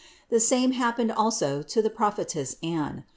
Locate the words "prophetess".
1.91-2.55